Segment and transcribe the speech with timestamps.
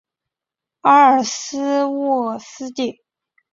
[0.81, 3.03] 埃尔斯沃思地。